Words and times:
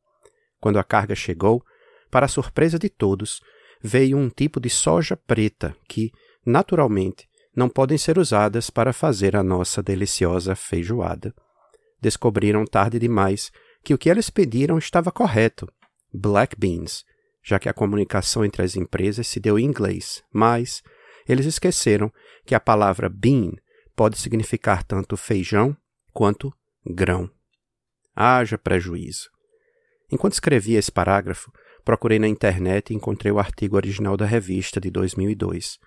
Quando 0.60 0.78
a 0.78 0.84
carga 0.84 1.16
chegou, 1.16 1.64
para 2.12 2.26
a 2.26 2.30
surpresa 2.30 2.78
de 2.78 2.90
todos, 2.90 3.42
veio 3.82 4.18
um 4.18 4.30
tipo 4.30 4.60
de 4.60 4.70
soja 4.70 5.16
preta 5.16 5.76
que, 5.88 6.12
naturalmente, 6.46 7.28
não 7.56 7.70
podem 7.70 7.98
ser 7.98 8.18
usadas 8.18 8.70
para 8.70 8.94
fazer 8.94 9.36
a 9.36 9.44
nossa 9.44 9.82
deliciosa 9.82 10.56
feijoada. 10.56 11.34
Descobriram 12.02 12.66
tarde 12.66 13.00
demais 13.00 13.52
que 13.84 13.94
o 13.94 13.98
que 13.98 14.10
eles 14.10 14.30
pediram 14.30 14.78
estava 14.78 15.12
correto: 15.12 15.68
black 16.14 16.56
beans, 16.58 17.04
já 17.44 17.60
que 17.60 17.70
a 17.70 17.74
comunicação 17.74 18.46
entre 18.46 18.62
as 18.64 18.76
empresas 18.76 19.28
se 19.28 19.40
deu 19.40 19.58
em 19.58 19.66
inglês, 19.66 20.24
mas 20.34 20.82
eles 21.28 21.46
esqueceram 21.46 22.12
que 22.46 22.56
a 22.56 22.60
palavra 22.60 23.10
bean 23.10 23.52
pode 23.96 24.18
significar 24.18 24.84
tanto 24.84 25.18
feijão 25.18 25.76
quanto 26.14 26.54
grão. 26.86 27.30
Haja 28.16 28.58
prejuízo. 28.58 29.30
Enquanto 30.12 30.34
escrevia 30.34 30.80
esse 30.80 30.92
parágrafo, 30.92 31.52
procurei 31.84 32.20
na 32.20 32.28
internet 32.28 32.92
e 32.92 32.96
encontrei 32.96 33.32
o 33.32 33.40
artigo 33.40 33.76
original 33.76 34.16
da 34.16 34.26
revista 34.26 34.80
de 34.80 34.90
2002. 34.90 35.78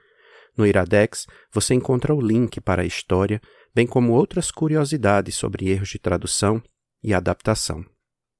No 0.56 0.66
Iradex, 0.66 1.26
você 1.53 1.75
encontra 1.75 2.14
o 2.14 2.20
link 2.20 2.60
para 2.60 2.82
a 2.82 2.86
história, 2.86 3.41
bem 3.75 3.86
como 3.86 4.12
outras 4.12 4.50
curiosidades 4.50 5.34
sobre 5.34 5.70
erros 5.70 5.88
de 5.88 5.98
tradução 5.98 6.62
e 7.03 7.14
adaptação. 7.14 7.84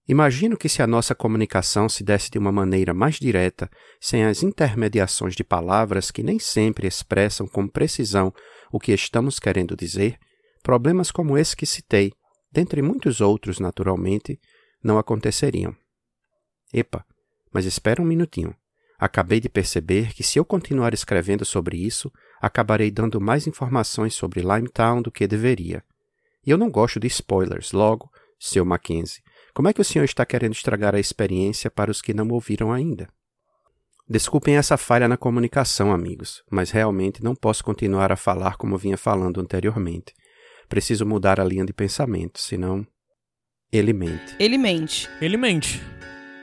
Imagino 0.07 0.57
que 0.57 0.69
se 0.69 0.83
a 0.83 0.87
nossa 0.87 1.15
comunicação 1.15 1.89
se 1.89 2.03
desse 2.03 2.31
de 2.31 2.39
uma 2.39 2.51
maneira 2.51 2.93
mais 2.93 3.17
direta, 3.17 3.71
sem 4.01 4.25
as 4.25 4.43
intermediações 4.43 5.35
de 5.35 5.45
palavras 5.45 6.11
que 6.11 6.23
nem 6.23 6.39
sempre 6.39 6.89
expressam 6.89 7.47
com 7.47 7.69
precisão 7.69 8.33
o 8.73 8.81
que 8.81 8.93
estamos 8.93 9.39
querendo 9.39 9.77
dizer, 9.77 10.19
problemas 10.63 11.11
como 11.11 11.39
esse 11.39 11.57
que 11.57 11.65
citei, 11.65 12.13
dentre 12.51 12.83
muitos 12.83 13.21
outros, 13.21 13.61
naturalmente, 13.61 14.41
não 14.83 14.99
aconteceriam. 14.99 15.75
Epa, 16.73 17.05
mas 17.53 17.65
espera 17.65 18.01
um 18.01 18.05
minutinho. 18.05 18.55
Acabei 18.99 19.41
de 19.41 19.49
perceber 19.49 20.13
que 20.15 20.23
se 20.23 20.39
eu 20.39 20.45
continuar 20.45 20.95
escrevendo 20.95 21.45
sobre 21.45 21.77
isso, 21.77 22.13
acabarei 22.41 22.91
dando 22.91 23.21
mais 23.21 23.47
informações 23.47 24.15
sobre 24.15 24.41
Limetown 24.41 25.03
do 25.03 25.11
que 25.11 25.27
deveria. 25.27 25.83
E 26.47 26.51
eu 26.51 26.59
não 26.59 26.71
gosto 26.71 27.01
de 27.01 27.07
spoilers, 27.09 27.73
logo, 27.73 28.11
seu 28.39 28.65
Mackenzie 28.65 29.23
como 29.55 29.69
é 29.69 29.73
que 29.73 29.81
o 29.81 29.85
senhor 29.85 30.05
está 30.05 30.25
querendo 30.25 30.55
estragar 30.55 30.95
a 30.95 31.01
experiência 31.01 31.71
para 31.71 31.91
os 31.91 32.01
que 32.01 32.15
não 32.15 32.27
ouviram 32.29 32.73
ainda? 32.73 33.07
Desculpem 34.09 34.57
essa 34.57 34.77
falha 34.77 35.07
na 35.07 35.17
comunicação, 35.17 35.93
amigos, 35.93 36.43
mas 36.51 36.71
realmente 36.71 37.23
não 37.23 37.35
posso 37.35 37.63
continuar 37.63 38.11
a 38.11 38.17
falar 38.17 38.57
como 38.57 38.79
vinha 38.79 38.97
falando 38.97 39.41
anteriormente. 39.41 40.15
Preciso 40.69 41.05
mudar 41.05 41.39
a 41.39 41.45
linha 41.45 41.67
de 41.67 41.73
pensamento, 41.73 42.41
senão. 42.41 42.87
Ele 43.71 43.93
mente. 43.93 44.35
Ele 44.39 44.57
mente. 44.57 45.09
Ele 45.21 45.37
mente. 45.37 45.81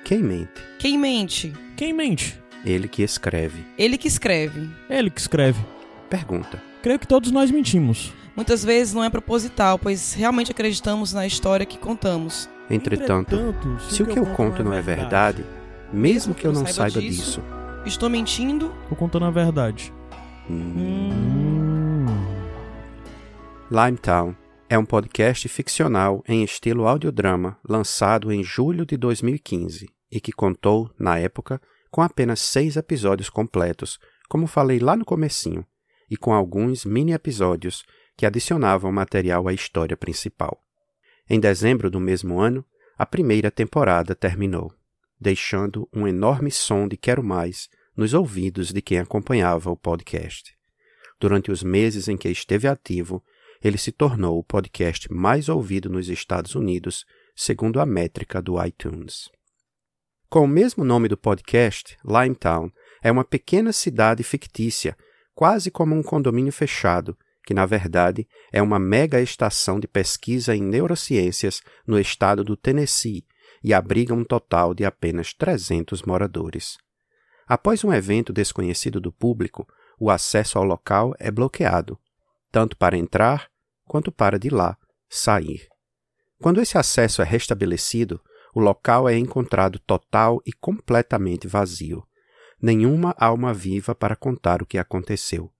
Quem 0.09 0.23
mente? 0.23 0.49
Quem 0.79 0.97
mente? 0.97 1.53
Quem 1.77 1.93
mente? 1.93 2.41
Ele 2.65 2.87
que 2.87 3.03
escreve. 3.03 3.63
Ele 3.77 3.95
que 3.95 4.07
escreve. 4.07 4.67
Ele 4.89 5.07
que 5.07 5.21
escreve. 5.21 5.63
Pergunta. 6.09 6.59
Creio 6.81 6.97
que 6.97 7.05
todos 7.05 7.29
nós 7.29 7.51
mentimos. 7.51 8.11
Muitas 8.35 8.65
vezes 8.65 8.95
não 8.95 9.03
é 9.03 9.09
proposital, 9.11 9.77
pois 9.77 10.15
realmente 10.15 10.49
acreditamos 10.49 11.13
na 11.13 11.27
história 11.27 11.63
que 11.63 11.77
contamos. 11.77 12.49
Entretanto, 12.71 13.37
se 13.87 14.01
o 14.01 14.07
que 14.07 14.17
eu 14.17 14.25
conto 14.25 14.63
não 14.63 14.73
é 14.73 14.81
verdade, 14.81 15.45
mesmo 15.93 16.33
que 16.33 16.47
eu 16.47 16.53
não 16.53 16.65
saiba 16.65 16.99
disso, 16.99 17.43
estou 17.85 18.09
mentindo 18.09 18.73
ou 18.89 18.97
contando 18.97 19.25
a 19.25 19.29
verdade? 19.29 19.93
Hum. 20.49 22.07
Limetown 23.69 24.35
é 24.67 24.75
um 24.75 24.85
podcast 24.85 25.47
ficcional 25.47 26.23
em 26.27 26.43
estilo 26.43 26.87
audiodrama 26.87 27.59
lançado 27.63 28.31
em 28.31 28.43
julho 28.43 28.87
de 28.87 28.97
2015 28.97 29.98
e 30.11 30.19
que 30.19 30.31
contou, 30.31 30.89
na 30.97 31.17
época, 31.17 31.61
com 31.91 32.01
apenas 32.01 32.39
seis 32.39 32.75
episódios 32.75 33.29
completos, 33.29 33.99
como 34.27 34.47
falei 34.47 34.79
lá 34.79 34.95
no 34.95 35.05
comecinho, 35.05 35.65
e 36.09 36.17
com 36.17 36.33
alguns 36.33 36.85
mini 36.85 37.13
episódios 37.13 37.83
que 38.15 38.25
adicionavam 38.25 38.91
material 38.91 39.47
à 39.47 39.53
história 39.53 39.95
principal. 39.95 40.61
Em 41.29 41.39
dezembro 41.39 41.89
do 41.89 41.99
mesmo 41.99 42.39
ano, 42.39 42.65
a 42.97 43.05
primeira 43.05 43.49
temporada 43.49 44.15
terminou, 44.15 44.73
deixando 45.19 45.87
um 45.93 46.07
enorme 46.07 46.51
som 46.51 46.87
de 46.87 46.97
Quero 46.97 47.23
Mais 47.23 47.69
nos 47.95 48.13
ouvidos 48.13 48.73
de 48.73 48.81
quem 48.81 48.99
acompanhava 48.99 49.69
o 49.69 49.77
podcast. 49.77 50.53
Durante 51.19 51.51
os 51.51 51.63
meses 51.63 52.07
em 52.07 52.17
que 52.17 52.29
esteve 52.29 52.67
ativo, 52.67 53.23
ele 53.61 53.77
se 53.77 53.91
tornou 53.91 54.39
o 54.39 54.43
podcast 54.43 55.11
mais 55.11 55.49
ouvido 55.49 55.89
nos 55.89 56.07
Estados 56.07 56.55
Unidos, 56.55 57.05
segundo 57.35 57.79
a 57.79 57.85
métrica 57.85 58.41
do 58.41 58.63
iTunes. 58.63 59.29
Com 60.29 60.41
o 60.41 60.47
mesmo 60.47 60.83
nome 60.83 61.07
do 61.07 61.17
podcast, 61.17 61.97
Limetown 62.05 62.71
é 63.01 63.11
uma 63.11 63.23
pequena 63.23 63.73
cidade 63.73 64.21
fictícia, 64.21 64.95
quase 65.33 65.71
como 65.71 65.95
um 65.95 66.03
condomínio 66.03 66.53
fechado, 66.53 67.17
que 67.43 67.51
na 67.51 67.65
verdade 67.65 68.27
é 68.51 68.61
uma 68.61 68.77
mega 68.77 69.19
estação 69.19 69.79
de 69.79 69.87
pesquisa 69.87 70.55
em 70.55 70.61
neurociências 70.61 71.63
no 71.87 71.99
estado 71.99 72.43
do 72.43 72.55
Tennessee 72.55 73.25
e 73.63 73.73
abriga 73.73 74.13
um 74.13 74.23
total 74.23 74.75
de 74.75 74.85
apenas 74.85 75.33
300 75.33 76.03
moradores. 76.03 76.77
Após 77.47 77.83
um 77.83 77.91
evento 77.91 78.31
desconhecido 78.31 79.01
do 79.01 79.11
público, 79.11 79.67
o 79.99 80.11
acesso 80.11 80.59
ao 80.59 80.63
local 80.63 81.15
é 81.17 81.31
bloqueado, 81.31 81.97
tanto 82.51 82.77
para 82.77 82.95
entrar 82.95 83.49
quanto 83.83 84.11
para 84.11 84.37
de 84.37 84.51
lá 84.51 84.77
sair. 85.09 85.67
Quando 86.39 86.61
esse 86.61 86.77
acesso 86.77 87.23
é 87.23 87.25
restabelecido, 87.25 88.21
o 88.53 88.59
local 88.59 89.07
é 89.07 89.17
encontrado 89.17 89.79
total 89.79 90.41
e 90.45 90.51
completamente 90.51 91.47
vazio. 91.47 92.03
Nenhuma 92.61 93.15
alma 93.17 93.53
viva 93.53 93.95
para 93.95 94.15
contar 94.15 94.61
o 94.61 94.65
que 94.65 94.77
aconteceu. 94.77 95.51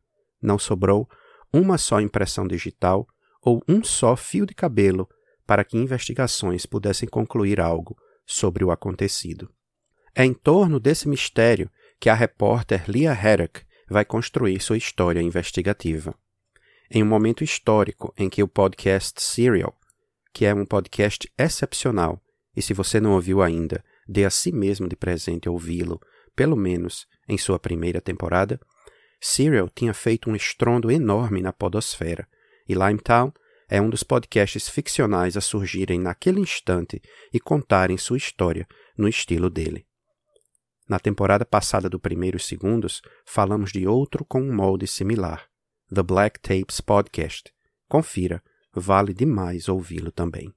Não 0.41 0.59
sobrou 0.59 1.07
uma 1.51 1.77
só 1.77 1.99
impressão 2.01 2.47
digital 2.47 3.07
ou 3.41 3.63
um 3.67 3.83
só 3.83 4.15
fio 4.15 4.45
de 4.45 4.53
cabelo 4.53 5.07
para 5.45 5.63
que 5.63 5.77
investigações 5.77 6.65
pudessem 6.65 7.07
concluir 7.07 7.59
algo 7.59 7.97
sobre 8.25 8.63
o 8.63 8.71
acontecido. 8.71 9.49
É 10.13 10.23
em 10.23 10.33
torno 10.33 10.79
desse 10.79 11.07
mistério 11.07 11.69
que 11.99 12.09
a 12.09 12.13
repórter 12.13 12.83
Leah 12.87 13.13
Haddock 13.13 13.61
vai 13.89 14.05
construir 14.05 14.59
sua 14.61 14.77
história 14.77 15.21
investigativa. 15.21 16.13
Em 16.91 17.01
um 17.01 17.05
momento 17.05 17.43
histórico 17.43 18.13
em 18.17 18.29
que 18.29 18.43
o 18.43 18.47
podcast 18.47 19.21
Serial, 19.21 19.75
que 20.33 20.45
é 20.45 20.53
um 20.53 20.65
podcast 20.65 21.31
excepcional, 21.37 22.21
e 22.55 22.61
se 22.61 22.73
você 22.73 22.99
não 22.99 23.13
ouviu 23.13 23.41
ainda, 23.41 23.83
dê 24.07 24.25
a 24.25 24.29
si 24.29 24.51
mesmo 24.51 24.87
de 24.87 24.95
presente 24.95 25.47
ouvi-lo, 25.49 25.99
pelo 26.35 26.55
menos 26.55 27.05
em 27.27 27.37
sua 27.37 27.59
primeira 27.59 28.01
temporada, 28.01 28.59
Serial 29.21 29.69
tinha 29.69 29.93
feito 29.93 30.29
um 30.29 30.35
estrondo 30.35 30.89
enorme 30.89 31.41
na 31.41 31.51
podosfera, 31.51 32.27
e 32.67 32.73
Limetown 32.73 33.31
é 33.69 33.81
um 33.81 33.89
dos 33.89 34.01
podcasts 34.01 34.67
ficcionais 34.67 35.37
a 35.37 35.41
surgirem 35.41 35.99
naquele 35.99 36.39
instante 36.39 37.01
e 37.31 37.39
contarem 37.39 37.97
sua 37.97 38.17
história 38.17 38.67
no 38.97 39.07
estilo 39.07 39.49
dele. 39.49 39.85
Na 40.87 40.99
temporada 40.99 41.45
passada 41.45 41.87
do 41.87 41.99
Primeiros 41.99 42.47
Segundos, 42.47 43.01
falamos 43.25 43.71
de 43.71 43.85
outro 43.85 44.25
com 44.25 44.41
um 44.41 44.55
molde 44.55 44.87
similar, 44.87 45.47
The 45.93 46.01
Black 46.01 46.39
Tapes 46.39 46.81
Podcast. 46.81 47.53
Confira, 47.87 48.41
vale 48.73 49.13
demais 49.13 49.69
ouvi-lo 49.69 50.11
também. 50.11 50.51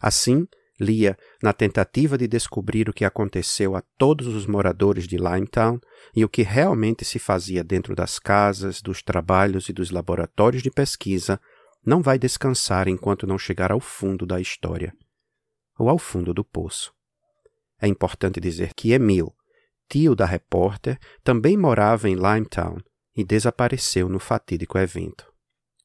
Assim, 0.00 0.48
Lia, 0.80 1.16
na 1.42 1.52
tentativa 1.52 2.18
de 2.18 2.26
descobrir 2.26 2.88
o 2.88 2.92
que 2.92 3.04
aconteceu 3.04 3.76
a 3.76 3.82
todos 3.96 4.26
os 4.26 4.46
moradores 4.46 5.06
de 5.06 5.16
Limetown 5.16 5.78
e 6.14 6.24
o 6.24 6.28
que 6.28 6.42
realmente 6.42 7.04
se 7.04 7.18
fazia 7.18 7.62
dentro 7.62 7.94
das 7.94 8.18
casas, 8.18 8.82
dos 8.82 9.02
trabalhos 9.02 9.68
e 9.68 9.72
dos 9.72 9.90
laboratórios 9.90 10.62
de 10.62 10.70
pesquisa, 10.70 11.40
não 11.86 12.02
vai 12.02 12.18
descansar 12.18 12.88
enquanto 12.88 13.26
não 13.26 13.38
chegar 13.38 13.70
ao 13.70 13.80
fundo 13.80 14.26
da 14.26 14.40
história 14.40 14.92
ou 15.78 15.88
ao 15.88 15.98
fundo 15.98 16.32
do 16.32 16.44
poço. 16.44 16.92
É 17.80 17.86
importante 17.86 18.40
dizer 18.40 18.72
que 18.74 18.92
Emil, 18.92 19.34
tio 19.88 20.14
da 20.14 20.24
repórter, 20.24 20.98
também 21.22 21.56
morava 21.56 22.08
em 22.08 22.14
Limetown 22.14 22.78
e 23.16 23.24
desapareceu 23.24 24.08
no 24.08 24.18
fatídico 24.18 24.78
evento. 24.78 25.26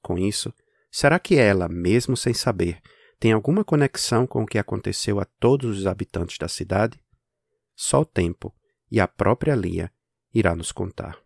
Com 0.01 0.18
isso, 0.18 0.53
será 0.92 1.19
que 1.19 1.35
ela, 1.35 1.68
mesmo 1.68 2.15
sem 2.15 2.33
saber, 2.33 2.81
tem 3.19 3.33
alguma 3.33 3.63
conexão 3.63 4.25
com 4.25 4.44
o 4.44 4.45
que 4.45 4.57
aconteceu 4.57 5.19
a 5.19 5.25
todos 5.25 5.80
os 5.80 5.86
habitantes 5.86 6.38
da 6.38 6.48
cidade? 6.48 7.00
Só 7.75 8.01
o 8.01 8.06
tempo 8.06 8.56
e 8.89 9.00
a 9.00 9.07
própria 9.07 9.56
Lia 9.56 9.92
irá 10.33 10.56
nos 10.56 10.71
contar. 10.71 11.18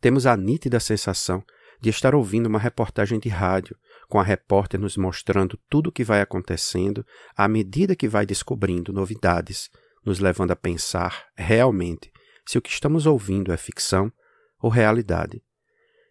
Temos 0.00 0.26
a 0.26 0.36
nítida 0.36 0.78
sensação 0.78 1.42
de 1.80 1.88
estar 1.88 2.14
ouvindo 2.14 2.46
uma 2.46 2.58
reportagem 2.58 3.18
de 3.18 3.28
rádio, 3.28 3.76
com 4.08 4.20
a 4.20 4.22
repórter 4.22 4.78
nos 4.78 4.96
mostrando 4.96 5.58
tudo 5.68 5.88
o 5.88 5.92
que 5.92 6.04
vai 6.04 6.20
acontecendo 6.20 7.06
à 7.36 7.48
medida 7.48 7.96
que 7.96 8.08
vai 8.08 8.26
descobrindo 8.26 8.92
novidades 8.92 9.70
nos 10.04 10.18
levando 10.18 10.50
a 10.50 10.56
pensar 10.56 11.26
realmente 11.36 12.10
se 12.46 12.58
o 12.58 12.62
que 12.62 12.70
estamos 12.70 13.06
ouvindo 13.06 13.52
é 13.52 13.56
ficção 13.56 14.12
ou 14.60 14.70
realidade. 14.70 15.42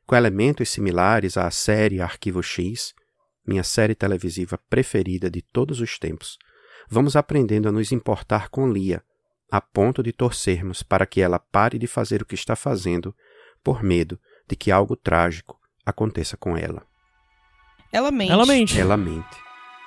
Com 0.06 0.16
elementos 0.16 0.70
similares 0.70 1.38
à 1.38 1.50
série 1.52 2.02
Arquivo 2.02 2.42
X, 2.42 2.94
minha 3.50 3.63
série 3.63 3.96
televisiva 3.96 4.60
preferida 4.69 5.30
de 5.30 5.42
todos 5.42 5.81
os 5.81 5.98
tempos, 5.98 6.38
vamos 6.88 7.16
aprendendo 7.16 7.68
a 7.68 7.72
nos 7.72 7.92
importar 7.92 8.50
com 8.50 8.72
Lia, 8.72 9.04
a 9.51 9.60
ponto 9.60 10.04
de 10.04 10.13
torcermos 10.13 10.84
para 10.84 11.07
que 11.07 11.19
ela 11.19 11.40
pare 11.40 11.80
de 11.80 11.88
fazer 11.88 12.22
o 12.22 12.25
que 12.25 12.36
está 12.36 12.56
fazendo, 12.56 13.16
por 13.63 13.84
medo 13.84 14.19
de 14.48 14.56
que 14.56 14.72
algo 14.72 14.96
trágico 14.96 15.60
aconteça 15.84 16.38
com 16.38 16.56
ela. 16.56 16.86
Ela 17.92 18.12
mente. 18.12 18.31
Ela 18.31 18.46
mente. 18.46 18.80
Ela 18.80 18.98
mente. 18.98 19.38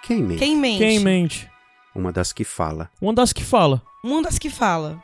Quem 0.02 0.20
mente? 0.20 0.38
Quem 0.40 0.56
mente? 0.56 0.78
Quem 0.78 0.98
mente? 0.98 1.50
Uma 1.94 2.12
das 2.12 2.32
que 2.32 2.42
fala. 2.42 2.90
Uma 3.00 3.14
das 3.14 3.32
que 3.32 3.44
fala. 3.44 3.80
Uma 4.02 4.22
das 4.22 4.38
que 4.38 4.50
fala. 4.50 5.00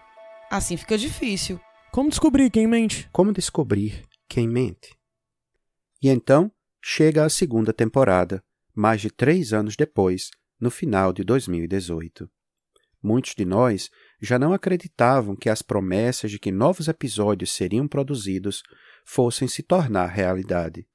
Assim 0.50 0.76
fica 0.76 0.98
difícil. 0.98 1.60
Como 1.92 2.10
descobrir 2.10 2.50
quem 2.50 2.66
mente? 2.66 3.08
Como 3.12 3.32
descobrir 3.32 4.04
quem 4.28 4.48
mente? 4.48 4.96
E 6.02 6.08
então 6.08 6.50
chega 6.82 7.24
a 7.24 7.30
segunda 7.30 7.72
temporada, 7.72 8.42
mais 8.78 9.00
de 9.00 9.10
três 9.10 9.52
anos 9.52 9.74
depois, 9.74 10.30
no 10.60 10.70
final 10.70 11.12
de 11.12 11.24
2018. 11.24 12.30
Muitos 13.02 13.34
de 13.34 13.44
nós 13.44 13.90
já 14.20 14.38
não 14.38 14.52
acreditavam 14.52 15.34
que 15.34 15.50
as 15.50 15.62
promessas 15.62 16.30
de 16.30 16.38
que 16.38 16.52
novos 16.52 16.86
episódios 16.86 17.50
seriam 17.50 17.88
produzidos 17.88 18.62
fossem 19.04 19.48
se 19.48 19.64
tornar 19.64 20.06
realidade. 20.06 20.86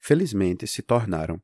Felizmente 0.00 0.66
se 0.66 0.82
tornaram. 0.82 1.40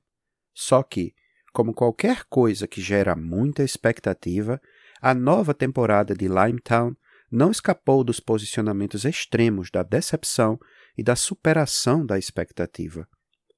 Só 0.52 0.82
que, 0.82 1.14
como 1.52 1.72
qualquer 1.72 2.24
coisa 2.24 2.66
que 2.66 2.80
gera 2.80 3.14
muita 3.14 3.62
expectativa, 3.62 4.60
a 5.00 5.14
nova 5.14 5.54
temporada 5.54 6.16
de 6.16 6.26
Limetown 6.26 6.96
não 7.30 7.52
escapou 7.52 8.02
dos 8.02 8.18
posicionamentos 8.18 9.04
extremos 9.04 9.70
da 9.70 9.84
decepção 9.84 10.58
e 10.98 11.02
da 11.04 11.14
superação 11.14 12.04
da 12.04 12.18
expectativa. 12.18 13.08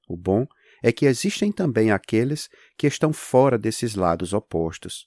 O 0.07 0.15
bom 0.15 0.47
é 0.83 0.93
que 0.93 1.07
existem 1.07 1.51
também 1.51 1.91
aqueles 1.91 2.49
que 2.77 2.87
estão 2.87 3.13
fora 3.13 3.59
desses 3.59 3.95
lados 3.95 4.33
opostos. 4.33 5.07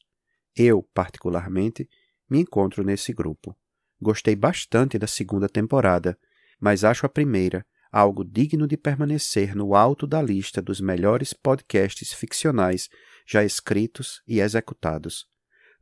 Eu, 0.56 0.84
particularmente, 0.94 1.88
me 2.30 2.40
encontro 2.40 2.84
nesse 2.84 3.14
grupo. 3.14 3.58
Gostei 4.02 4.36
bastante 4.36 4.98
da 4.98 5.08
segunda 5.08 5.48
temporada, 5.48 6.18
mas 6.60 6.84
acho 6.84 7.06
a 7.06 7.10
primeira 7.10 7.66
algo 7.92 8.24
digno 8.24 8.66
de 8.68 8.78
permanecer 8.78 9.54
no 9.54 9.76
alto 9.76 10.08
da 10.08 10.22
lista 10.22 10.62
dos 10.62 10.80
melhores 10.80 11.34
podcasts 11.34 12.14
ficcionais 12.14 12.90
já 13.28 13.44
escritos 13.44 14.22
e 14.26 14.40
executados. 14.40 15.28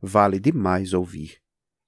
Vale 0.02 0.40
demais 0.40 0.92
ouvir. 0.92 1.38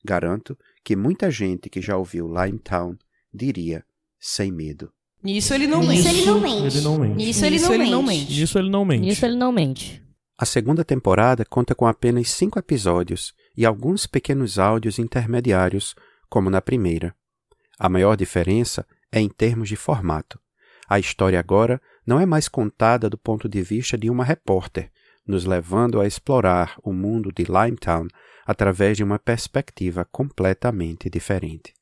Garanto 0.04 0.56
que 0.84 0.94
muita 0.94 1.31
gente 1.31 1.69
que 1.69 1.81
já 1.81 1.96
ouviu 1.96 2.28
Limetown 2.28 2.96
diria 3.32 3.84
sem 4.19 4.52
medo. 4.52 4.93
Nisso 5.23 5.55
ele 5.55 5.67
não 5.67 5.81
Nisso 5.81 6.05
mente. 6.05 6.09
ele 6.09 6.27
não 6.27 6.41
mente. 6.41 6.67
Ele 6.77 6.81
não 6.81 6.99
mente. 6.99 7.15
Nisso 7.17 7.45
ele 7.45 7.55
Nisso 7.57 7.67
não 7.67 7.75
ele 7.75 7.91
não 7.91 8.03
mente. 8.03 8.19
mente. 8.19 8.41
Nisso 8.41 8.59
ele 8.59 8.71
não 8.71 8.85
mente. 8.85 9.01
Nisso 9.03 9.27
ele 9.27 9.37
não 9.37 9.53
mente. 9.53 10.03
A 10.37 10.45
segunda 10.45 10.85
temporada 10.85 11.45
conta 11.45 11.75
com 11.75 11.87
apenas 11.87 12.31
cinco 12.31 12.59
episódios 12.59 13.33
e 13.57 13.65
alguns 13.65 14.07
pequenos 14.07 14.59
áudios 14.59 14.99
intermediários, 14.99 15.95
como 16.29 16.51
na 16.51 16.61
primeira. 16.61 17.15
A 17.79 17.89
maior 17.89 18.17
diferença 18.17 18.85
é 19.13 19.21
em 19.21 19.29
termos 19.29 19.69
de 19.69 19.77
formato. 19.77 20.41
A 20.89 20.99
história 20.99 21.39
agora 21.39 21.81
não 22.07 22.19
é 22.19 22.27
mais 22.27 22.49
contada 22.49 23.09
do 23.09 23.17
ponto 23.17 23.49
de 23.49 23.63
vista 23.63 23.97
de 23.97 24.11
uma 24.11 24.25
repórter, 24.25 24.91
nos 25.27 25.45
levando 25.45 26.01
a 26.01 26.07
explorar 26.07 26.77
o 26.83 26.93
mundo 26.93 27.31
de 27.33 27.45
Limetown 27.45 28.09
através 28.45 28.97
de 28.97 29.05
uma 29.05 29.19
perspectiva 29.19 30.05
completamente 30.05 31.09
diferente. 31.09 31.73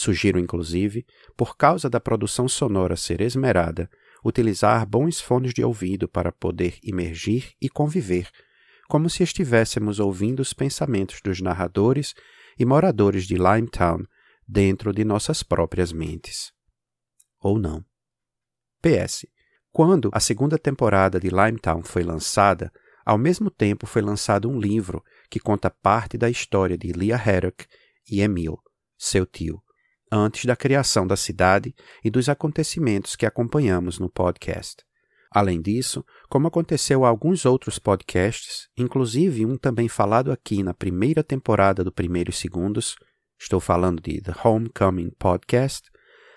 Sugiro, 0.00 0.38
inclusive, 0.38 1.04
por 1.36 1.58
causa 1.58 1.90
da 1.90 2.00
produção 2.00 2.48
sonora 2.48 2.96
ser 2.96 3.20
esmerada, 3.20 3.86
utilizar 4.24 4.86
bons 4.86 5.20
fones 5.20 5.52
de 5.52 5.62
ouvido 5.62 6.08
para 6.08 6.32
poder 6.32 6.78
imergir 6.82 7.52
e 7.60 7.68
conviver, 7.68 8.30
como 8.88 9.10
se 9.10 9.22
estivéssemos 9.22 10.00
ouvindo 10.00 10.40
os 10.40 10.54
pensamentos 10.54 11.20
dos 11.22 11.42
narradores 11.42 12.14
e 12.58 12.64
moradores 12.64 13.26
de 13.26 13.34
Limetown 13.34 14.06
dentro 14.48 14.90
de 14.90 15.04
nossas 15.04 15.42
próprias 15.42 15.92
mentes. 15.92 16.50
Ou 17.38 17.58
não. 17.58 17.84
PS. 18.80 19.26
Quando 19.70 20.08
a 20.14 20.18
segunda 20.18 20.56
temporada 20.56 21.20
de 21.20 21.28
Limetown 21.28 21.82
foi 21.82 22.04
lançada, 22.04 22.72
ao 23.04 23.18
mesmo 23.18 23.50
tempo 23.50 23.86
foi 23.86 24.00
lançado 24.00 24.48
um 24.48 24.58
livro 24.58 25.04
que 25.28 25.38
conta 25.38 25.68
parte 25.68 26.16
da 26.16 26.30
história 26.30 26.78
de 26.78 26.90
Leah 26.90 27.22
Haddock 27.22 27.66
e 28.10 28.22
Emil, 28.22 28.58
seu 28.96 29.26
tio, 29.26 29.62
antes 30.10 30.44
da 30.44 30.56
criação 30.56 31.06
da 31.06 31.16
cidade 31.16 31.74
e 32.04 32.10
dos 32.10 32.28
acontecimentos 32.28 33.14
que 33.14 33.24
acompanhamos 33.24 33.98
no 33.98 34.10
podcast. 34.10 34.84
Além 35.32 35.62
disso, 35.62 36.04
como 36.28 36.48
aconteceu 36.48 37.04
a 37.04 37.08
alguns 37.08 37.46
outros 37.46 37.78
podcasts, 37.78 38.68
inclusive 38.76 39.46
um 39.46 39.56
também 39.56 39.88
falado 39.88 40.32
aqui 40.32 40.62
na 40.62 40.74
primeira 40.74 41.22
temporada 41.22 41.84
do 41.84 41.92
Primeiros 41.92 42.36
Segundos, 42.38 42.96
estou 43.38 43.60
falando 43.60 44.02
de 44.02 44.20
The 44.20 44.34
Homecoming 44.42 45.10
Podcast, 45.10 45.88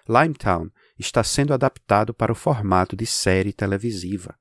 Limetown 0.08 0.70
está 1.00 1.24
sendo 1.24 1.54
adaptado 1.54 2.14
para 2.14 2.32
o 2.32 2.36
formato 2.36 2.96
de 2.96 3.06
série 3.06 3.52
televisiva. 3.52 4.36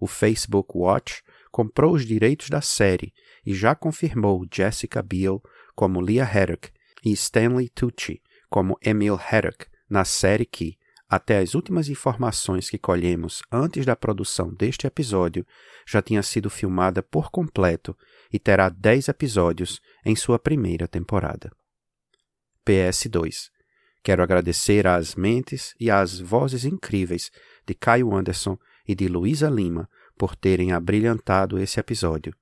O 0.00 0.06
Facebook 0.06 0.70
Watch 0.74 1.22
comprou 1.50 1.94
os 1.94 2.06
direitos 2.06 2.48
da 2.48 2.62
série 2.62 3.12
e 3.44 3.54
já 3.54 3.74
confirmou 3.74 4.46
Jessica 4.50 5.02
Biel 5.02 5.42
como 5.74 6.00
Leah 6.00 6.26
Haddock 6.26 6.70
e 7.04 7.12
Stanley 7.12 7.68
Tucci 7.68 8.22
como 8.52 8.78
Emil 8.82 9.18
Haddock 9.18 9.64
na 9.88 10.04
série 10.04 10.44
que, 10.44 10.76
até 11.08 11.38
as 11.38 11.54
últimas 11.54 11.88
informações 11.88 12.68
que 12.68 12.76
colhemos 12.76 13.42
antes 13.50 13.86
da 13.86 13.96
produção 13.96 14.52
deste 14.52 14.86
episódio, 14.86 15.46
já 15.86 16.02
tinha 16.02 16.22
sido 16.22 16.50
filmada 16.50 17.02
por 17.02 17.30
completo 17.30 17.96
e 18.30 18.38
terá 18.38 18.68
10 18.68 19.08
episódios 19.08 19.80
em 20.04 20.14
sua 20.14 20.38
primeira 20.38 20.86
temporada. 20.86 21.50
PS2 22.66 23.48
Quero 24.04 24.22
agradecer 24.22 24.86
às 24.86 25.14
mentes 25.14 25.74
e 25.80 25.90
às 25.90 26.20
vozes 26.20 26.66
incríveis 26.66 27.30
de 27.66 27.72
Caio 27.72 28.14
Anderson 28.14 28.58
e 28.86 28.94
de 28.94 29.08
Luísa 29.08 29.48
Lima 29.48 29.88
por 30.18 30.36
terem 30.36 30.72
abrilhantado 30.72 31.58
esse 31.58 31.80
episódio. 31.80 32.34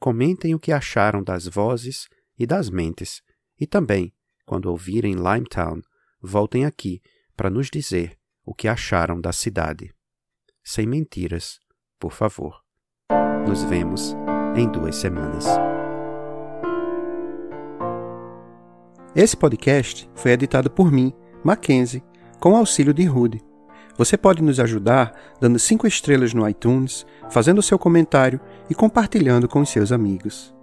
Comentem 0.00 0.56
o 0.56 0.58
que 0.58 0.72
acharam 0.72 1.22
das 1.22 1.46
vozes 1.46 2.08
e 2.36 2.48
das 2.48 2.68
mentes. 2.68 3.22
E 3.60 3.64
também, 3.64 4.12
quando 4.52 4.66
ouvirem 4.66 5.14
Limetown, 5.14 5.80
voltem 6.20 6.66
aqui 6.66 7.00
para 7.34 7.48
nos 7.48 7.70
dizer 7.70 8.18
o 8.44 8.54
que 8.54 8.68
acharam 8.68 9.18
da 9.18 9.32
cidade. 9.32 9.94
Sem 10.62 10.86
mentiras, 10.86 11.58
por 11.98 12.12
favor. 12.12 12.60
Nos 13.48 13.64
vemos 13.64 14.14
em 14.54 14.70
duas 14.70 14.96
semanas. 14.96 15.46
Esse 19.16 19.34
podcast 19.34 20.06
foi 20.14 20.32
editado 20.32 20.70
por 20.70 20.92
mim, 20.92 21.14
Mackenzie, 21.42 22.04
com 22.38 22.54
auxílio 22.54 22.92
de 22.92 23.06
Rude. 23.06 23.40
Você 23.96 24.18
pode 24.18 24.42
nos 24.42 24.60
ajudar 24.60 25.18
dando 25.40 25.58
cinco 25.58 25.86
estrelas 25.86 26.34
no 26.34 26.46
iTunes, 26.46 27.06
fazendo 27.30 27.62
seu 27.62 27.78
comentário 27.78 28.38
e 28.68 28.74
compartilhando 28.74 29.48
com 29.48 29.64
seus 29.64 29.90
amigos. 29.90 30.54